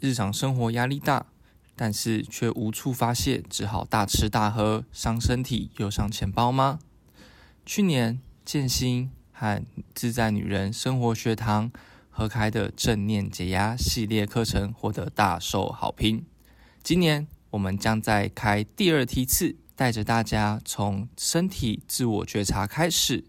[0.00, 1.26] 日常生活压力大，
[1.76, 6.78] 但是却无处发泄，只好大吃大喝，伤身体又伤钱包吗？
[7.66, 9.62] 去年建新和
[9.94, 11.70] 自在女人生活学堂
[12.08, 16.24] 合开的正念解压系列课程获得大受好评。
[16.82, 23.24] 今年我们将再开第二梯次，带着大家从身体自我觉察开始，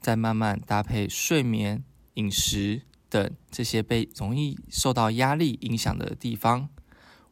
[0.00, 1.84] 再慢慢搭配睡眠、
[2.14, 2.82] 饮食
[3.12, 6.70] 等这些被容易受到压力影响的地方，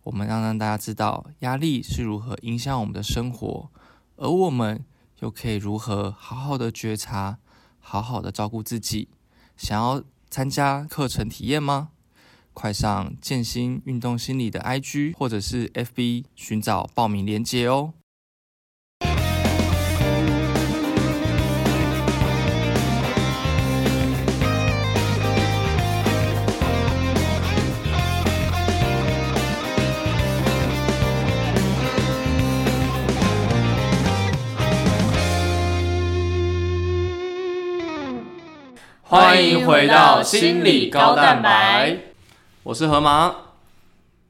[0.03, 3.71] 我们要让大家知道压力是如何影响我们的生活，
[4.17, 4.85] 而我们
[5.21, 7.39] 又可以如何好好的觉察，
[7.79, 9.09] 好好的照顾自己。
[9.57, 11.89] 想要参加课程体验吗？
[12.53, 17.95] 快上健心运动心理的 IG 或者是 FB 寻找报名链接哦。
[39.11, 41.98] 欢迎回到心理高蛋白，
[42.62, 43.34] 我是河马。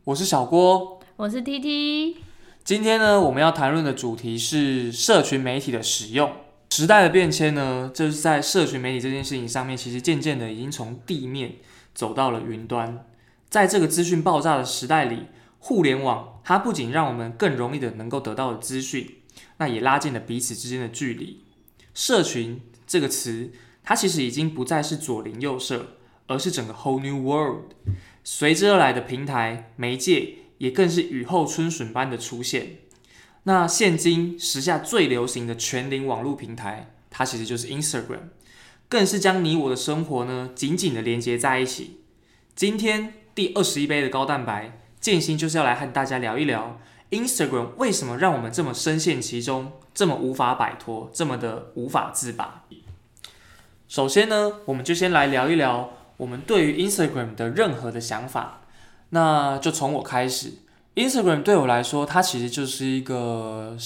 [0.04, 2.16] 我是小郭，我是 T T。
[2.64, 6.32] 今天呢，我们要谈论的主题是社群媒体的使用。
[6.70, 11.56] 时代的变迁呢，就是在社群媒体这件事情上面，其实渐渐的已经从地面
[11.94, 13.04] 走到了云端。
[13.50, 15.26] 在这个资讯爆炸的时代里，
[15.58, 19.16] 互联网它不仅让我们更容易的能够得到资讯，
[19.58, 21.44] 那也拉近了彼此之间的距离。
[21.92, 23.50] 社群这个词。
[23.90, 25.96] 它其实已经不再是左邻右舍，
[26.28, 27.72] 而是整个 whole new world。
[28.22, 32.76] 随之而来的平台媒介也更是雨后春笋般的出现。
[33.42, 38.28] 那现今时下最流行的全龄网络平台，它其实就是 Instagram，
[38.88, 42.02] 更是将你我的生活呢紧紧的连接在一起。
[42.54, 52.66] 今天第二十一杯的高蛋白，建心就是要来和大家聊一聊 Instagram 为什么让我们这么深陷其中，这么无法摆脱，这么的无法自拔。
[53.90, 58.60] 首先呢，我们就先来聊一聊我们对于 Instagram 的任何的想法。
[59.08, 60.52] 那就从我开始
[60.94, 63.76] ，Instagram 对我来说，它其实就是一个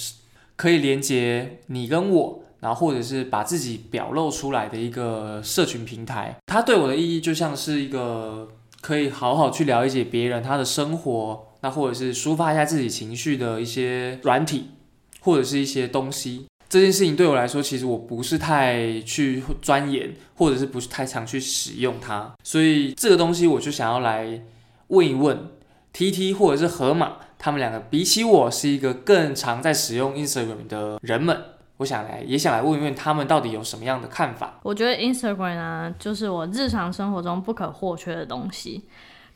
[0.56, 6.36] 可以连接你跟我，然后或者是把自己表露出来的一个社群平台。
[6.44, 8.50] 它对我的意义就像是一个
[8.82, 14.66] 可以好好去了解别人他的生活，那或者是抒发一下自己情绪的一些软体，
[15.20, 16.44] 或者是一些东西。
[16.74, 24.42] 这件事情对我来说，其实我不是太去钻研，或者是不是太常去使用它，所以这个东西我就想要来
[24.88, 25.46] 问一问
[25.92, 31.40] T T 或者是河马，他们两个比起我是一个更常在使用 Instagram 的人们，
[31.76, 34.58] 我想来也想来问一问他们到底有什么样的看法。
[34.64, 38.82] 我觉得 Instagram 啊，就是我日常生活中不可或缺的东西。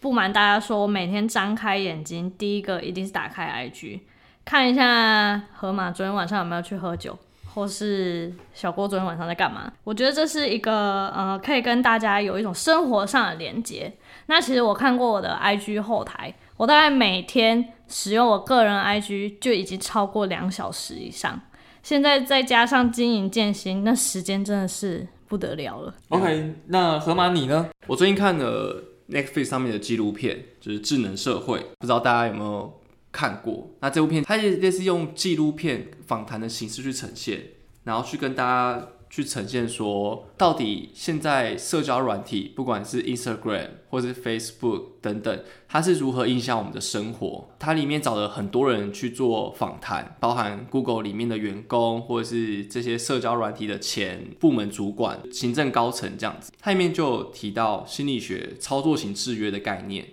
[0.00, 4.00] 不瞒大家说，我每天张开眼睛，第一个一定是打开 IG，
[4.44, 7.16] 看一下河马昨天晚上有没有去喝酒。
[7.58, 9.72] 或是小郭昨天晚上在干嘛？
[9.82, 13.92] 我觉得这是一个呃，可以跟大家有一种生活上的连接。
[14.26, 21.40] 那其实我看过我的 IG 后台，我大概每天使用我个人 IG 就已经超过两小时以上。
[21.82, 25.92] 现在再加上经营健心，那时间真的是不得了了。
[26.10, 27.68] OK，那河马你呢？
[27.88, 32.77] 我最近看了 Netflix 上面的纪录片，就是智能社会，不知道大家有没有？
[33.18, 37.42] 看过，那这部片它也类似用纪录片访谈的形式去呈现，
[37.82, 47.48] 然后去跟大家去呈现说，到底现在社交软体，不管是 Instagram 或是 Facebook 等等，它是如何影响我们的生活。
[47.58, 56.52] 它里面找了很多人去做访谈，包含 Google 里面的员工，或者是这些社交软体的前部门主管、行政高层这样子。
[56.60, 60.06] 它里面就有提到心理学操作型制约的概念，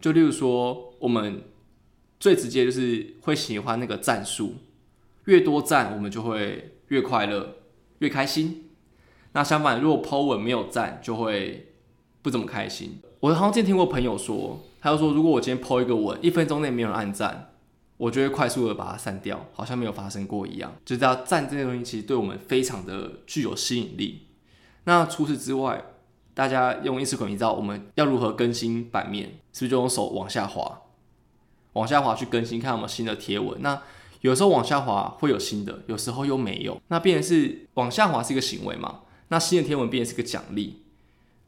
[0.00, 1.42] 就例如说我们。
[2.22, 4.54] 最直接就是会喜欢那个赞数，
[5.24, 7.56] 越多赞我们就会越快乐、
[7.98, 8.70] 越开心。
[9.32, 11.72] 那相反，如果 po 文没有赞，就会
[12.22, 13.00] 不怎么开心。
[13.18, 17.54] 我好像之前听过朋友说，他就说，如果我今天 po 一个文，一分钟内没有人按赞，
[17.96, 20.72] 我就会快速的把它删掉，好像没有发生过一样。
[20.84, 24.28] 就知道赞这些东西其实对我们非常的具有吸引力。
[24.84, 25.84] 那除此之外，
[26.34, 29.40] 大家用 Instagram，知道我们要如何更新版面？
[29.52, 30.81] 是不是就用手往下滑？
[31.74, 33.60] 往下滑去更新，看有没有新的贴文。
[33.62, 33.80] 那
[34.20, 36.80] 有时候往下滑会有新的，有时候又没有。
[36.88, 39.00] 那变成是往下滑是一个行为嘛？
[39.28, 40.82] 那新的贴文变成是个奖励，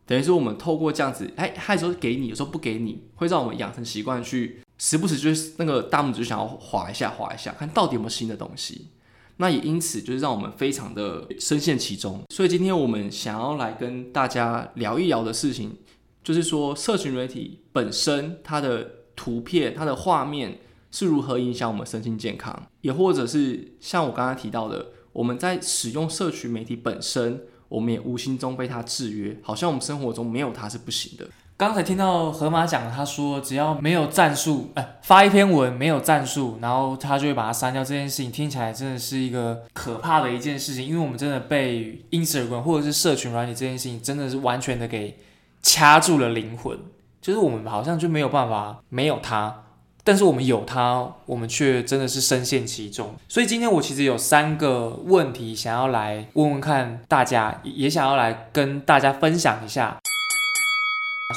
[0.06, 8.88] 等于说我们透过这样子，哎，有时候给你，有时候不给你，会让我们养成习惯去时不时就是那个大拇指想要滑一下，滑一下，看到底有没有新的东西。
[9.36, 12.22] 那也因此就是让我们非常的深陷其中。
[12.30, 15.76] 所以今天我们想要来跟大家聊一聊的事情，
[16.22, 20.58] 就是说社群媒体本身它的图片、它的画面
[20.90, 31.26] 是如何影响我们身心健康，也或者是像我刚刚提到的，我们在使用社群媒体本身，我们也无形中被它制约，好像我们生活中没有它是不行的。
[31.56, 37.84] 刚才听到河马讲，他说只要没有战术，哎，发一篇文没有战术，然后他就会把它删掉。
[37.84, 45.16] 这件事情听起来真的是一个可怕的一件事情，因为我们真的被 Instagram 或者是社群软体这件事情，真的是完全的给
[45.62, 46.76] 掐住了灵魂，
[47.24, 49.62] 就是我们好像就没有办法没有它，
[50.04, 53.14] 但是我们有它，我们却真的是深陷其中。
[53.30, 59.98] 所以今天我其实有三个问题想要来问问看大家，也想要来跟大家分享一下。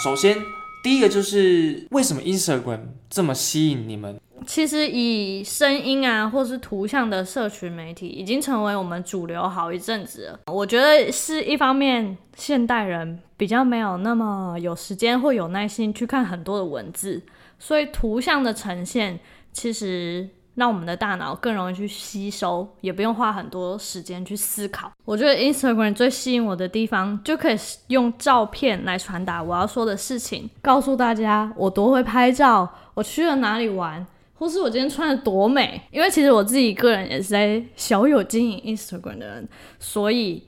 [0.03, 0.37] 首先，
[0.83, 4.19] 第一个就是为什么 Instagram 这么吸引你们？
[4.45, 10.39] 其实以声音啊，或是图像的社群媒体，已经成为我们主流好一阵子了。
[10.47, 17.21] 我觉得是一方面，现代人比较没有那么有时间或有耐心去看很多的文字，
[17.57, 19.19] 所以图像的呈现
[19.51, 20.29] 其实。
[20.57, 24.91] 让我们的大脑更容易去吸收，也不用花很多时间去思考。
[25.05, 27.57] 我觉得 Instagram 最吸引我的地方，就可以
[27.89, 34.03] 用照片来传达我要说的事情，告诉大家我多会拍照，我去了哪里玩，
[34.37, 35.81] 或是我今天穿的多美。
[35.91, 39.49] 因为其实我自己个人也是在小有经营 Instagram 的人，
[39.79, 40.43] 所以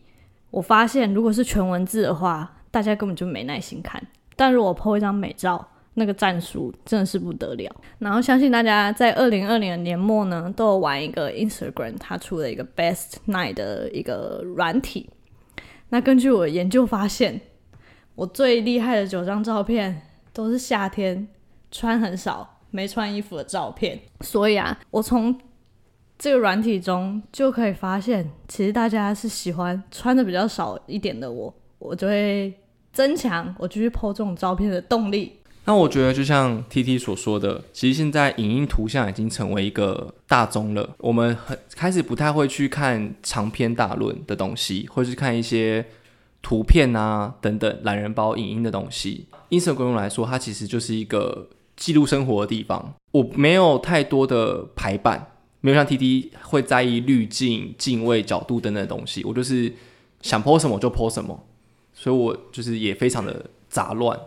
[0.52, 4.02] 我发现如果是全文字的话，大家根本就没耐心看。
[4.36, 15.10] 但如果 po 一张美照，那个战术真的是不得了，然后相信大家在二零二零的年末呢，都有玩一个 Instagram，它出了一个 Best Night 的一个软体。
[15.90, 17.42] 那根据我研究发现，
[18.16, 21.28] 我最厉害的九张照片都是夏天
[21.70, 24.00] 穿很少、没穿衣服的照片。
[24.22, 25.40] 所以啊，我从
[26.18, 32.54] 这个软体中就可以发现，其实大家是喜欢穿的比较少一点的我，我就会
[32.92, 35.34] 增强我继续 po 这种照片的动力。
[35.66, 40.96] 那我觉得，就像 T T 所说的，其实现在影音图像已经成为一个大宗了。
[40.98, 45.86] 我们很开始不太会去看长篇大论的东西，或是看一些
[46.42, 49.28] 图片啊等等懒人包影音的东西。
[49.52, 51.48] Instagram 来说，它其实就是一个
[51.80, 52.94] 记录生活的地方。
[53.12, 55.32] 我没有太多的排版，
[55.62, 59.24] 没有像 T T 会在意滤镜、镜位、角度等等的东西。
[59.24, 59.74] 我就是
[60.22, 61.48] 想 po 什么就 po 什么，
[61.94, 64.20] 所以我就是也非常的杂乱。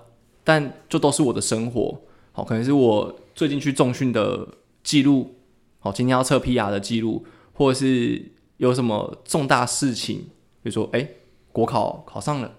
[0.43, 2.01] 但就都是我的生活，
[2.33, 4.49] 好，可能是我最近去重训的
[4.83, 5.37] 记录，
[5.79, 10.17] 好，今天要测 PR 的记录，或者是有什么重大事情，
[10.63, 11.07] 比如说，哎，
[11.53, 12.53] 国考考上了，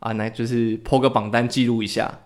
[0.00, 2.22] 啊，那就是 po 个榜单记录一下，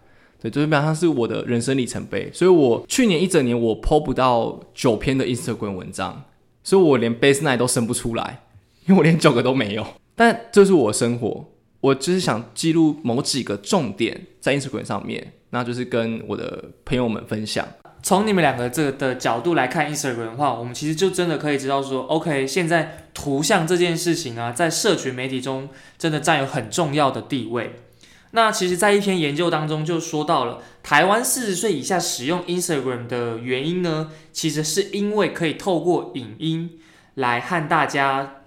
[0.50, 2.30] 对，就是基本上是我的人生里程碑。
[2.32, 6.24] 所以我去年一整年我破不到九篇的 Instagram 文章，
[6.62, 8.42] 所以我连 Base Nine 都生不出来，
[8.86, 9.86] 因为我连九个都没有。
[10.14, 11.52] 但这是我生活。
[11.82, 17.64] 我就是想记录某几个重点在 Instagram 上面，那就是跟我的朋友们分享。
[18.02, 27.76] 从你们两个这个的角度来看 Instagram 的话，我们其实就真的可以知道说，OK，现在图像这件事情啊，在社群媒体中真的占有很重要的地位。
[28.36, 36.78] 那其实，在一篇研究当中就说到了，台湾四十岁以下使用 Instagram 的原因呢，其实是因为可以透过影音
[37.14, 38.42] 来和大家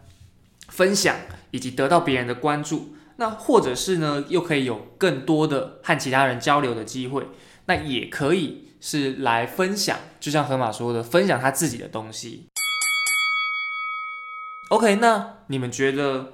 [0.67, 1.15] 分享，
[1.49, 2.93] 以及得到别人的关注。
[3.15, 7.25] 那或者是呢，又可以有更多的和其他人交流的机会，
[7.65, 12.45] 那也可以是来分享，就像河马说的，分享他自己的东西。
[14.69, 16.33] OK，那你们觉得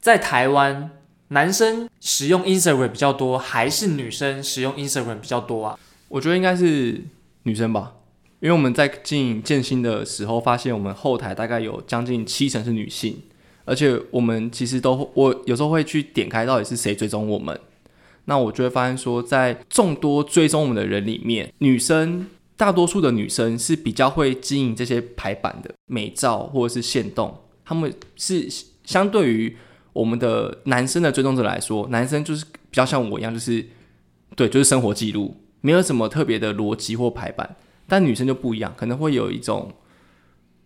[0.00, 0.90] 在台湾，
[1.28, 5.78] 男生使用 Instagram 比较多，还是女生使用 Instagram 比较多啊？
[6.08, 7.02] 我觉得应该是
[7.44, 7.94] 女生吧，
[8.40, 13.20] 因为我们在经营建新的时候，发现我们后台大概有将近七成是女性。
[13.66, 17.58] 而且我们其实都，我有时候会去点开到底是谁追踪我们，
[18.26, 22.26] 那我就会发现说，在众多追踪我们的人里面，女生
[22.58, 28.46] 大多数的女生是比较会经营这些排版的美照或者是线动，他们是
[28.84, 29.56] 相对于
[29.94, 33.66] 我们的男生的追踪者来说，男生就是比较像我一样，就是
[34.36, 37.56] 对，就是生活记录，没有什么特别的逻辑或排版，
[37.88, 39.72] 但女生就不一样，可能会有一种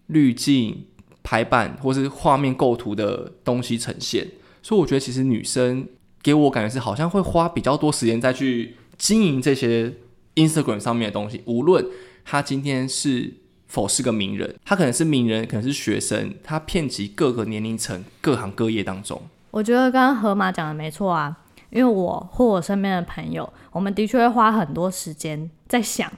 [0.09, 0.87] 滤镜。
[1.21, 4.27] 排版或是画面构图的东西呈现，
[4.63, 5.87] 所以我觉得其实女生
[6.23, 9.93] 给我感觉是好像会花比较多时间再去经营这些
[10.37, 11.43] Instagram 上面的东西。
[11.45, 11.85] 无论
[12.25, 13.31] 她今天是
[13.69, 19.23] 否是个名人，他可能是名人，可能是学生，他遍及各个年龄层、各行各业当中。
[19.53, 21.39] 我觉得刚刚河马讲的没错啊，
[21.71, 26.11] 因为我或我身边的朋友，我们的确会花很多时间在想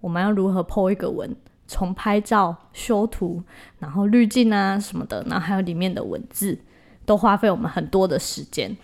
[0.00, 1.34] 我们要如何 po 一个文。
[1.72, 3.40] 从拍照、修图，
[3.78, 6.58] 然后滤镜啊什么的，然后还有里面的文字，
[7.06, 8.76] 都花费我们很多的时间。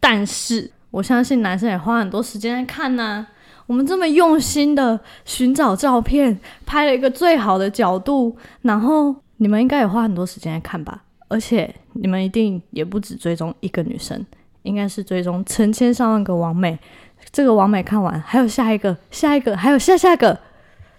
[0.00, 3.24] 但是我相信男生也花很多时间在看呢、
[3.66, 11.02] 我们这么用心的寻找照片，拍了一个最好的角度，然后你们应该也花很多时间来看吧？
[11.28, 14.24] 而且你们一定也不止追踪一个女生，
[14.62, 16.78] 应该是追踪成千上万个网美。
[17.32, 20.38] 这个网美看完，还有下一个、下一个，还有下下个，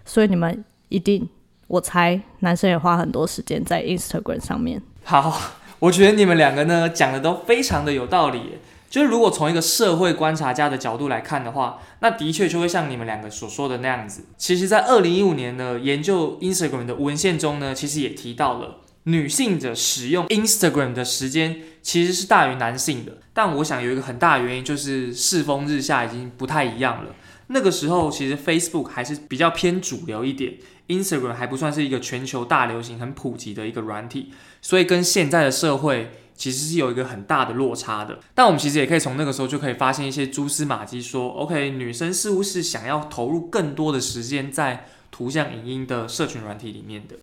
[0.04, 1.30] 所以你们一定，
[1.68, 4.82] 我猜男生也花很多时间在 Instagram 上面。
[5.04, 5.40] 好，
[5.78, 8.58] 我觉得你们两个呢讲的都非常的有道理。
[8.90, 14.26] 就是如果从一个社会观察家的角度来看的话，那的确就会像你们两个所说的那样子。
[14.38, 23.18] 其实，在二零一五年呢，研究 Instagram 的文献中呢，其实也提到了女性的使用 Instagram 的时间其实是大于男性的。
[23.34, 27.12] 但我想有一个很大原因就是世风日下，已经不太一样了。
[27.48, 30.54] 那个时候其实 Facebook 还是比较偏主流一点
[30.88, 38.20] ，Instagram 还不算是一个全球大流行、很普及的一个软体，所以跟现在的社会其实是有一个很大的落差的。
[38.34, 47.16] 但我们其实也可以从那个时候就可以发现一些蛛丝马迹说，OK，女生似乎是想要投入更多的时间在图像、影音的社群软体里面的。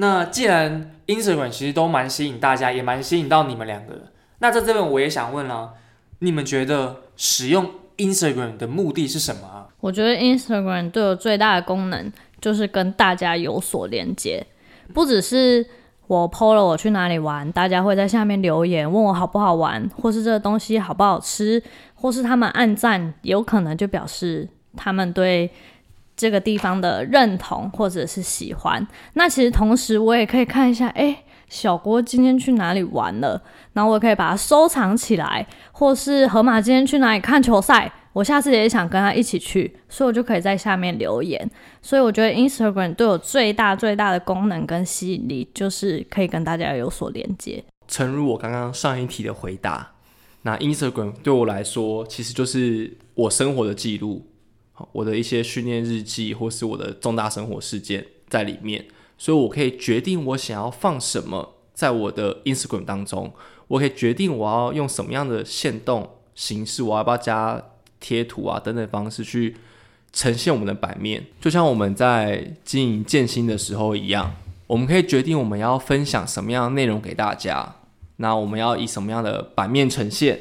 [0.00, 5.74] 那既然 Instagram 其实都蛮吸引大家，也蛮吸引到你们两个的，那在这边我也想问了，
[6.20, 9.66] 你们觉得使用 Instagram 的目的是什么啊？
[9.80, 14.46] 我觉得 Instagram 对我最大的功能就是跟大家有所连接，
[14.94, 15.66] 不只是
[16.06, 21.60] 我 PO 了我去哪里玩，大家会在下面留言问我好不好玩，或是这个东西好不好吃，
[21.94, 25.50] 或是他们按赞，有可能就表示他们对
[26.18, 28.86] 这个地方的认同或者是喜欢。
[29.14, 31.16] 那其实同时我也可以看一下，诶，
[31.48, 33.40] 小郭今天去哪里玩了，
[33.72, 41.48] 然后我可以把它收藏起来，或是河马今天去哪里看球赛，我下次也想跟他一起去，所以我就可以在下面留言。
[41.80, 47.64] 所以我觉得 Instagram 对我最大最大的功能跟吸引力，就是可以跟大家有所连接。
[47.86, 49.92] 诚如我刚刚上一题的回答，
[50.42, 54.26] 那 Instagram 对我来说，其实就是我生活的记录，
[54.92, 58.84] 我的一些训练日记，或是我的重大生活事件在里面，
[59.16, 63.32] 所以我可以决定我想要放什么在我的 Instagram 当中，
[63.68, 67.62] 我可以决定我要用什么样的线动形式，我要不要加
[68.00, 69.56] 贴图啊等等方式去
[70.12, 74.34] 呈现我们的版面，就像我们在经营建新的时候一样。
[74.68, 77.76] 我们可以决定我们要分享什么样的内容给大家，
[78.16, 80.38] 那我们要以什么样的版面呈现，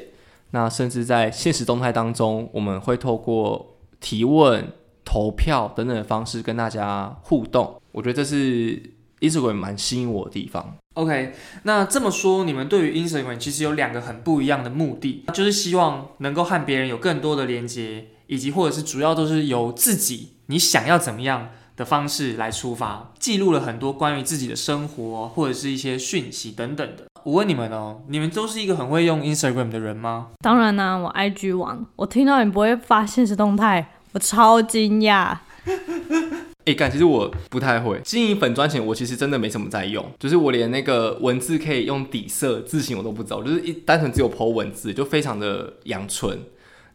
[0.52, 4.72] 那甚至在现实动态当中，我们会透过提问、
[5.04, 7.82] 投票等等的方式跟大家互动。
[7.92, 8.82] 我觉得这是
[9.22, 10.76] Instagram 蛮吸引我的地方。
[10.94, 27.07] OK，那这么说，你们对于 Instagram 其实有两个很不一样的目的，就是希望能够和别人有更多的连接，以及或者是主要都是由自己你想要怎么样的方式来出发，记录了很多关于自己的生活或者是一些讯息等等的。
[27.24, 30.30] 我问你们哦，你们都是一个很会用 Instagram 的人吗？
[30.40, 35.38] 当然啦、我 IG 网，我听到你不会发现实动态，我超惊讶。
[36.66, 46.38] 诶，感其实我不太会经营粉砖前，我其实真的没什么在用，就是我连那个文字可以用底色字型我都不知道，就是一单纯只有 po 文字，就非常的阳春。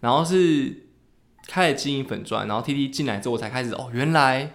[0.00, 0.88] 然后是
[1.46, 4.52] 开始经营粉砖，然后 T T 进来之后，我才开始哦，原来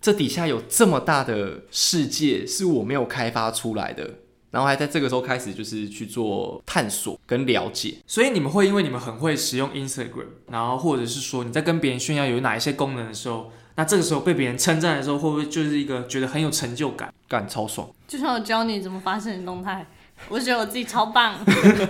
[0.00, 4.10] 这底下有这么大的世界是我没有开发出来的。
[4.50, 7.94] 然后还在这个时候开始就是去做探索跟了解。
[8.06, 17.12] 所以你们会因为你们很会使用 Instagram，然后或者是说你在跟别人炫耀有哪一些功能的时候，那这个时候被别人称赞的时候，会不会就是一个觉得很有成就感？
[17.28, 19.86] 干超爽，就像我教你怎么发现实动态，
[20.28, 21.34] 我觉得我自己超棒。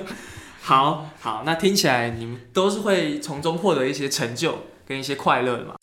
[0.60, 5.76] 好好，那听起来你们都是会从中获得一些成就跟一些快乐的嘛。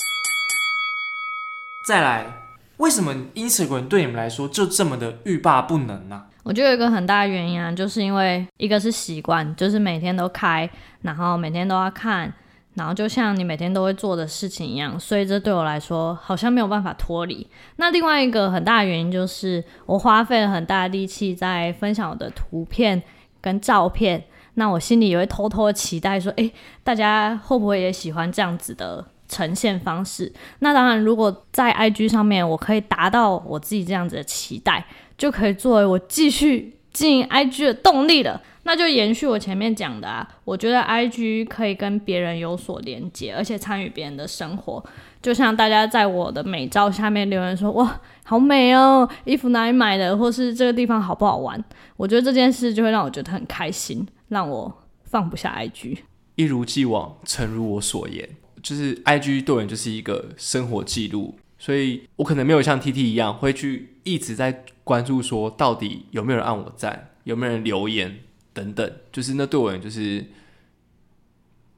[1.88, 2.32] 再来，
[2.78, 10.68] 为什么 Instagram 对你们来说就这么的欲罢不能呢、我觉得有一个很大的原因啊，就是因为一个是习惯，就是每天都开，
[11.02, 12.34] 然后每天都要看，
[12.76, 17.46] 然后就像你每天都会做的事情一样，所以这对我来说好像没有办法脱离。
[17.76, 23.04] 那另外一个很大的原因就是我花费了很大的力气在分享我的图片
[23.42, 24.24] 跟照片，
[24.54, 26.50] 那我心里也会偷偷的期待说，诶，
[26.82, 30.32] 大家会不会也喜欢这样子的呈现方式？
[30.60, 34.86] 那当然，如果在 IG 上面我可以达到我自己这样子的期待。
[35.18, 38.42] 就可以作为我继续经营 IG 的动力了。
[38.64, 44.84] 那就延续我前面讲的啊，我觉得 IG 可以跟别人有所连接，而且参与别人的生活。
[45.22, 50.18] 就像大家在我的美照下面留言说：“哇，好美哦，衣服哪里买的？
[50.18, 51.64] 或是这个地方好不好玩？”
[51.96, 56.00] 我觉得这件事就会让我觉得很开心，让我放不下 IG。
[56.36, 58.28] 一如既往，诚如我所言，
[58.62, 68.20] 就是 IG 对我就是一个生活记录，所以我可能没有像 TT 一样会去一直在关注说到底有没有人按我赞，有没有人留言。
[68.54, 70.26] 等等，就是那对我而言，就是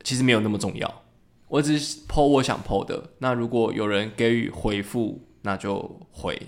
[0.02, 1.04] 其实没有那么重要。
[1.50, 3.10] 我只是抛我想抛的。
[3.18, 6.40] 那如果有人给予回复，那就回。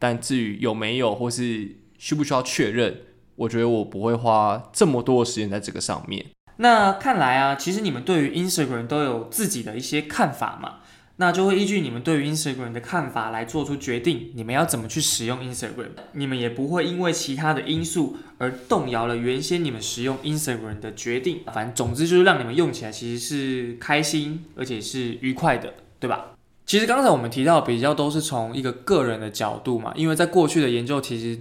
[0.00, 3.02] 但至于有没有，或是需不需要确认，
[3.36, 6.26] 我觉得我不会花这么多的时间在这个上面。
[6.56, 10.80] 那看来啊，其实你们对于 Instagram 都有自己的一些看法嘛？
[11.18, 15.88] 那就会依据你们对于 Instagram 的看法来做出决定，你们要怎么去使用 Instagram？
[16.12, 21.40] 你们也不会因为其他的因素而动摇了原先你们使用 Instagram 的决定。
[21.52, 26.32] 反正总之就是让你们用起来其实是开心而且是愉快的，对吧？
[26.66, 31.40] 其实刚才我们提到比较都是从一个个人的角度嘛，因为在过去的研究其实。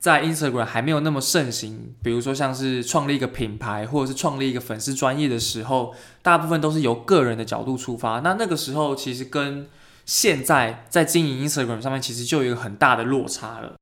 [0.00, 8.20] 在 Instagram 还没有那么盛行，比如说像是创立一个品牌，或者是创立一个粉丝专业的时候，大部分都是由个人的角度出发。
[8.20, 9.68] 那那个时候其实跟
[10.06, 13.74] 现在在经营 Instagram 上面，其实就有一个很大的落差了。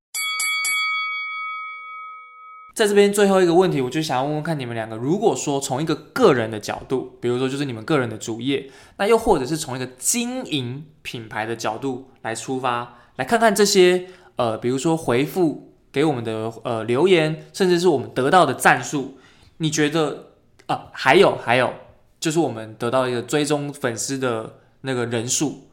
[2.74, 15.66] 在这边最后一个问题，我就想要问问看你们两个，如果说从一个个人的角度，比如说就是你们个人的主业，那又或者是从一个经营品牌的角度来出发，来看看这些呃，比如说回复。
[15.98, 19.18] 给我们的呃留言，甚至是我们得到的赞数，
[19.56, 20.34] 你觉得
[20.66, 20.90] 啊？
[20.92, 21.74] 还有还有，
[22.20, 25.66] 就是我们得到一个追踪粉丝的那个人数，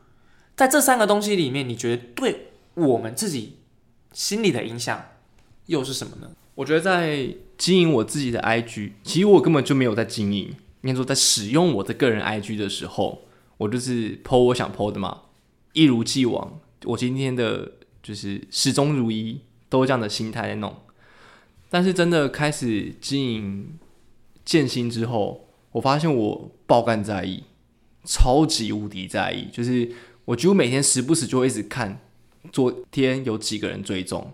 [0.55, 3.57] 在这三个东西里面，你觉得对我们自己
[4.13, 4.99] 心里的影响
[5.67, 6.31] 又是什么呢？
[6.55, 13.21] 我觉得在经营我自己的 IG，其实我根本就没有在经营，应该说在使用我的个人 IG 的时候，
[13.57, 15.21] 我就是 PO 我想 PO 的嘛，
[15.73, 19.41] 一如既往，我今天的就是始终如一。
[19.75, 20.73] 都这样的心态在弄，
[21.69, 23.77] 但是真的开始经营
[24.45, 27.43] 建新之后，我发现我爆肝在意，
[28.05, 29.91] 超级无敌在意，就是
[30.23, 31.99] 我几乎每天时不时就会一直看
[32.53, 34.31] 昨天有几个人追踪。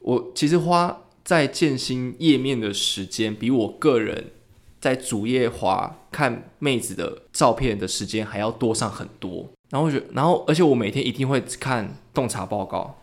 [0.00, 4.32] 我其实花在建新页面的时间，比我个人
[4.78, 9.48] 在主页滑看妹子的照片的时间还要多上很多。
[9.70, 12.98] 然后我觉，然后而且我每天一定会看洞察报告。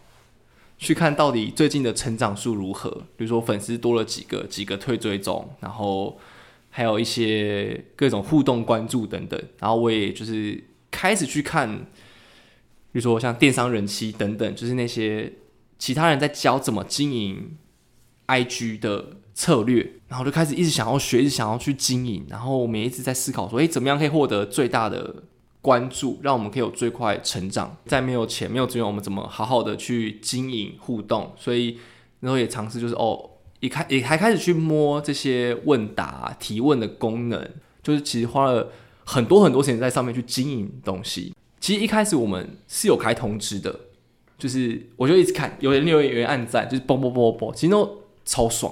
[0.78, 6.20] 去看到底最近的成长数如何，比如说粉丝多了几个，几个退追踪，然后
[6.70, 10.62] 还有一些各种互动关注等等，然后我也就是
[10.92, 11.78] 开始去看，
[12.92, 15.32] 比如说像电商人气等等，就是那些
[15.80, 17.58] 其他人在教怎么经营
[18.28, 25.24] IG 的策略，然后就开始一直想要学，一直想要去经营，然后我们也一直在思考说，诶，怎么样可以获得最大的。
[25.66, 27.76] 关注，让我们可以有最快成长。
[27.88, 31.34] 在没有钱、没有资源，我们怎么好好的去经营互动？
[31.36, 31.80] 所以
[32.20, 37.50] 然后也尝试，就是哦，一开也还开始去摸这些问答、提问的功能。
[37.82, 38.72] 就是其实花了
[39.04, 41.34] 很多很多时间在上面去经营东西。
[41.60, 43.80] 其实一开始我们是有开通知的，
[44.38, 48.72] 就是我就一直看，有人留言、有人按赞，就是嘣嘣嘣嘣，其实都超爽。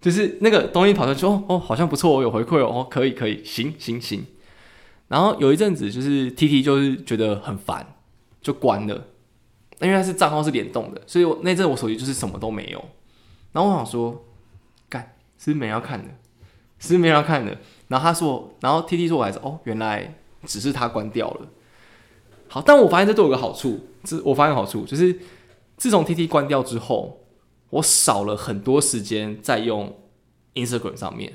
[0.00, 4.24] 就是那个东西跑出去，哦哦，好像不错，我有回馈哦，可以可以，行行行。
[5.08, 7.94] 然后有一阵子，就是 T T 就是觉得很烦，
[8.40, 9.04] 就关了。
[9.80, 12.84] 因为它是账号是联动的，所以我那阵我手机就是什么都没有。
[13.52, 14.24] 然后我想说，
[14.88, 16.12] 干是没人要看的，
[16.80, 17.56] 是没人要看的。
[17.86, 21.48] 然后他说，然后 T T 说我还是哦，原来只是他关掉了。
[22.48, 25.18] 好，但我发现这对我有个好处，这我发现好处就是，
[25.76, 27.20] 自从 T T 关掉之后，
[27.70, 29.96] 我少了很多时间在用
[30.54, 31.34] Instagram 上面。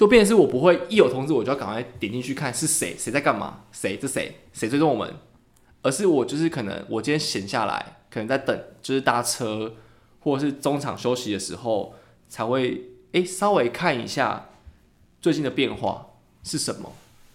[0.00, 5.14] 就变成是我不会一有通知我就要赶快点进去看是谁谁在干嘛谁这谁谁追踪我们，
[5.82, 9.74] 而是我就是可能我今天闲下来，可能在等就是搭车
[10.20, 11.94] 或者是中场休息的时候
[12.30, 12.82] 才会
[13.12, 14.48] 诶稍微看一下
[15.20, 16.06] 最近的变化
[16.44, 16.94] 是什么。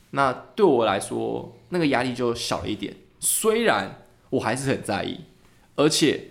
[0.09, 5.19] 那对我来说那个压力就小了一点，虽然我还是很在意，
[5.75, 6.29] 而且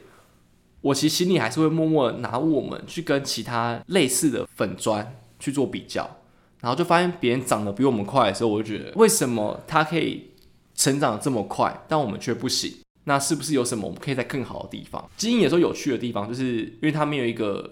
[0.81, 6.17] 我其实心里还是会默默拿我们去跟其他类似的粉砖去做比较。
[6.65, 10.31] 然后就发现别人长得比我们快的时候，我就觉得为什么他可以
[10.75, 12.73] 成长这么快，但我们却不行？
[13.05, 15.11] 那是不是有什么我们可以在更好的地方？
[15.15, 17.71] 经营有时候有趣的地方，就是因为他没有一个，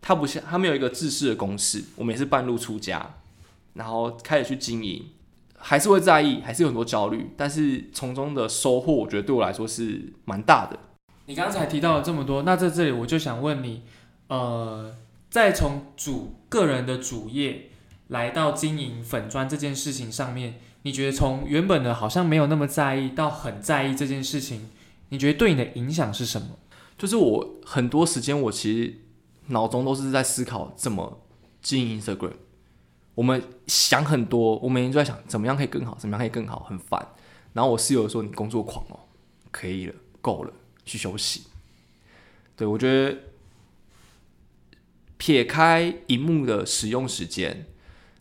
[0.00, 3.16] 他不像他没有一个自式的公式，我们也是半路出家，
[3.74, 5.04] 然后开始去经营，
[5.58, 10.78] 还是会在意，还是有很多焦虑，但是从中的收获，我觉得对我来说是蛮大的。
[11.26, 13.82] 你刚才提到了这么多，那在这里我就想问你，
[14.28, 14.96] 呃，
[15.28, 17.69] 再从主个人的主业
[18.10, 24.68] 来到经营粉砖这件事情上面，你觉得从原本的好像没有那么在意到很在意这件事情，
[25.08, 26.58] 你觉得对你的影响是什么？
[26.98, 28.94] 就是我很多时间，我其实
[29.46, 31.22] 脑中都是在思考怎么
[31.62, 32.34] 经营 Instagram。
[33.14, 37.08] 我们想很多，我每天都在想怎么样可以更好，怎么样可以更好，很烦。
[37.52, 39.00] 然后我室友说：“你工作狂哦，
[39.50, 40.52] 可以了，够了，
[40.84, 41.44] 去休息。”
[42.56, 43.18] 对我觉得
[45.16, 47.66] 撇开荧幕的使用时间，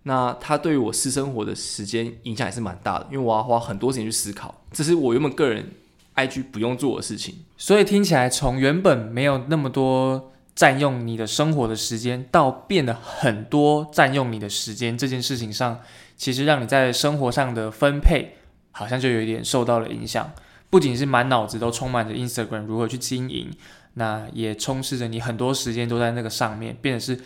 [0.03, 5.71] 那它对于我私生活的时间影响也是蛮大的，因为我要花很多时间去思考，这是我原本个人
[6.15, 7.35] IG 不用做的事情。
[7.57, 15.79] 所以听起来，从原本没有那么多占用你的生活的时间，到变得很多占用你的时间这件事情上，
[16.17, 18.37] 其实让你在生活上的分配
[18.71, 20.31] 好像就有一点受到了影响。
[20.69, 23.49] 不仅是满脑子都充满着 Instagram 如何去经营，
[23.95, 27.19] 那也充斥着你很多时间都在那个上面，变得是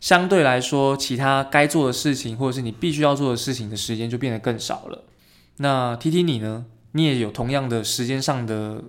[0.00, 5.04] 相对来说，其他该做的事情或者是你必须要做的事情的时间就变得更少了。
[5.58, 6.64] 那 T T 你呢？
[6.92, 8.82] 你也有同样的时间上的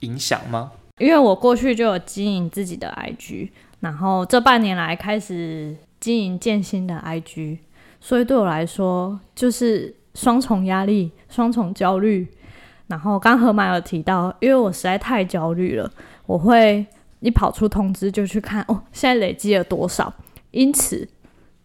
[0.00, 0.72] 影响吗？
[0.98, 3.50] 因为我过去就有经营自己的 IG，
[3.80, 7.58] 然后这半年来开始经营建新的 IG，
[8.00, 12.26] 所以对我来说就是双重压力、双重焦虑。
[12.88, 15.90] 然后刚河马有提到，因为我实在太焦虑了，
[16.26, 16.84] 我会
[17.20, 20.12] 一跑出通知就去看哦，现在累积了多少，
[20.56, 21.06] 因此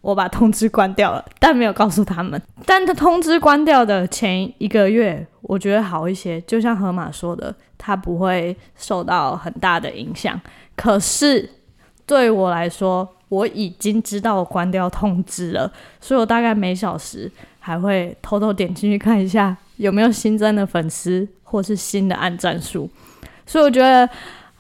[0.02, 2.42] 我把通知关掉了，但没有告诉他们。
[2.66, 10.40] 但他通知关掉的前一个月，我觉得好一些，就像河马说的，它不会受到很大的影响。
[10.76, 11.50] 可是
[12.06, 19.56] 对我来说，我已经知道关掉通知了，所以我大概每小时还会偷偷点进去看一下。
[19.78, 22.90] 有没有新增的粉丝，或是新的按赞数？
[23.46, 24.08] 所以我觉得，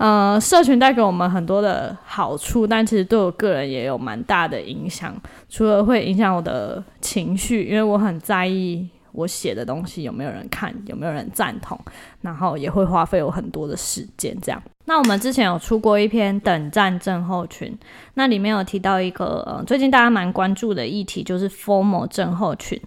[0.01, 5.15] 呃，社群带给我们很多的好处，但其实对我个人也有蛮大的影响。
[5.47, 11.79] 除了会影响我的情绪，因为我很在意我写的东西有没有人看，有没有人赞同，
[12.21, 14.35] 然后也会花费我很多的时间。
[14.41, 17.77] 这样，那我们之前有出过一篇等战症候群，
[18.15, 22.81] 那里面有提到一个呃，最近大家蛮关注的议题，就是 formal 症候群，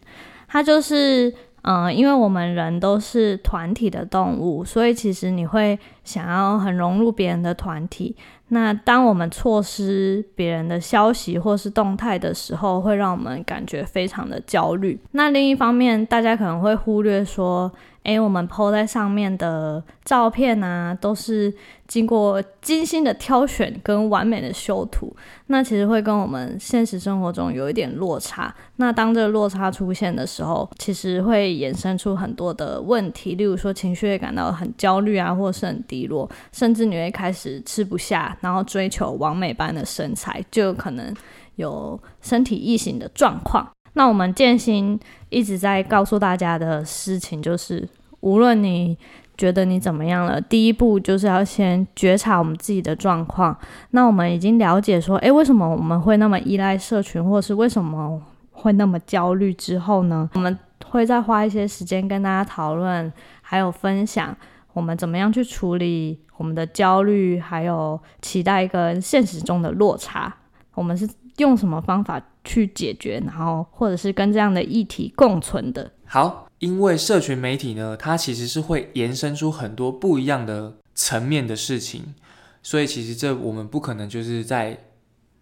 [0.49, 1.33] 它就是。
[1.65, 8.15] 嗯，因为我们人都是团体的动物，所以其实你会想要很融入别人的团体。
[8.49, 15.01] 那当我们错失别人的消息或是动态的时候，会让我们感觉非常的焦虑。
[15.13, 17.73] 那另一方面，大家可能会忽略说。
[18.05, 21.53] 诶，我们 PO 在上面的照片啊，都是
[21.89, 25.15] 经过精心的挑选跟完美的修图，
[25.47, 28.55] 那其实会跟我们现实生活中有一点落差。
[28.77, 41.15] 那当这个落差出现的时候，其实会衍生出很多的问题，例如说情绪会感到很焦虑啊，或是很低落，甚至你会开始吃不下，然后追求完美般的身材，就有可能
[41.57, 43.67] 有身体异形的状况。
[43.97, 44.99] 那我们建新
[45.35, 47.89] 一直在告诉大家的事情，就是
[48.21, 48.97] 无论你
[49.37, 53.57] 觉得你怎么样了，第一步就是要先觉察我们自己的状况。
[53.91, 60.31] 那我们已经了解说，诶，为什么我们会那么依赖社群，或是为什么会那么焦虑之后呢？
[60.35, 64.35] 我们会再花一些时间跟大家讨论，还有分享
[64.73, 70.33] 我们怎么样去处理我们的焦虑，还有期待跟现实中的落差。
[70.75, 72.23] 我们是用什么方法？
[72.47, 75.91] 去解决，然后或者是跟这样的议题共存的。
[76.05, 82.15] 好，因为社群媒体呢，它其实是会延伸出很多不一样的层面的事情，
[82.63, 84.79] 所以其实这我们不可能就是在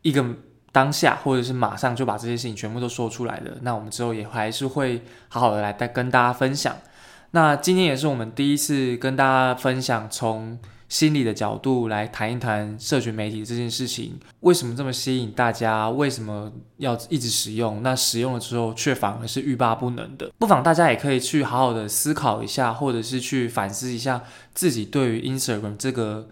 [0.03, 0.25] 一个
[0.71, 3.59] 当下或者是马上就把这些事情全部都说出来的。
[3.63, 6.77] 那我们之后也还是会好好的来带跟大家分享。
[7.33, 10.57] 那今天也是我们第一次跟大家分享从。
[10.93, 15.89] 心理的角度来谈一谈社群媒体这件事情，为什么这么吸引大家？
[15.89, 17.83] 为什么要一直使用？
[17.83, 20.31] 那使用了之后却反而是欲罢不能的。
[20.39, 26.29] 不妨大家也可以去好好的思考一下，或者是去反思一下自己对于 Instagram 这个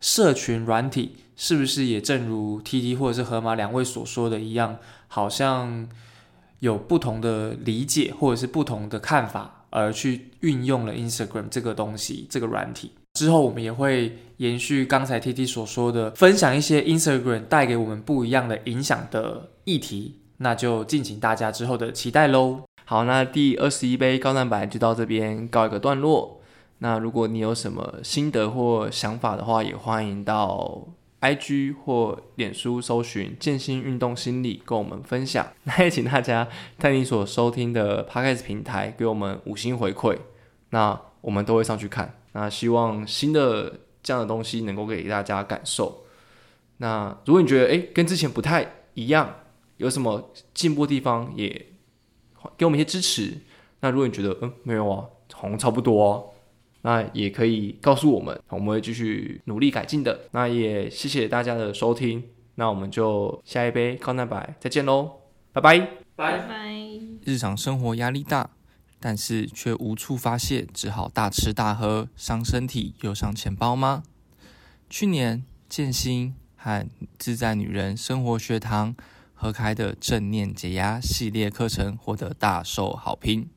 [0.00, 5.88] 社群软体，是不是也正如 TT 或者是河马两位所说的一样，好像
[6.60, 12.92] 有不同的理解或者是不同的看法，而去运用了 Instagram 这个东西，这个软体。
[13.14, 22.62] 之后，我们也会延续刚才 T T 所说的，分享一些 Instagram 带给我们不一样的影响的议题，那就敬请大家之后的期待喽。
[22.84, 26.40] 好，那第二十一杯高蛋白就到这边告一个段落。
[26.78, 30.88] 那如果你有什么心得或想法的话，也欢迎到
[31.20, 35.46] IG 或脸书搜寻“健心运动心理”跟我们分享。
[35.62, 36.48] 那也请大家
[36.80, 40.18] 在你所收听的 Podcast 平台给我们五星回馈，
[40.70, 42.12] 那我们都会上去看。
[42.34, 46.04] 那希望新的这样的东西能够给大家感受。
[46.76, 49.34] 那如果你觉得诶跟之前不太一样，
[49.78, 51.66] 有什么进步的地方，也
[52.56, 53.38] 给我们一些支持。
[53.80, 56.30] 那如果你觉得嗯没有啊，好像差不多哦，
[56.82, 60.18] 那也可以告诉我们，我们会继续努力改进的。
[60.32, 62.22] 那也谢谢大家的收听，
[62.56, 65.10] 那我们就下一杯高蛋白再见喽，
[65.52, 65.78] 拜拜。
[66.16, 66.74] 拜拜。
[67.24, 68.50] 日常生活压力大，
[69.06, 74.02] 但是却无处发泄，只好大吃大喝，伤身体又伤钱包吗？
[74.88, 76.88] 去年建新和
[77.18, 78.96] 自在女人生活学堂
[79.34, 83.50] 合开的正念解压系列课程获得大受好评。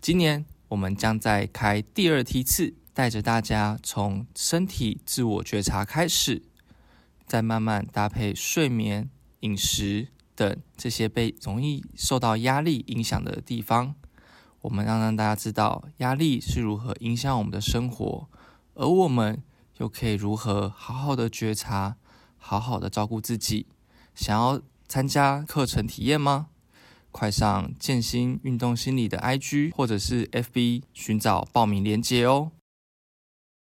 [0.00, 6.42] 今年我们将再开第二梯次，带着大家从身体自我觉察开始，
[7.24, 9.08] 再慢慢搭配睡眠、
[9.42, 10.08] 饮食。
[10.34, 13.94] 等这些被容易受到压力影响的地方，
[14.62, 18.26] 我们让让大家知道压力是如何影响我们的生活，
[18.74, 19.42] 而我们
[19.78, 21.96] 又可以如何好好的觉察，
[22.36, 23.66] 好好的照顾自己。
[24.14, 26.48] 想要参加课程体验吗？
[27.10, 32.50] 快上健心运动心理的 IG 或者是 FB 寻找报名链接哦。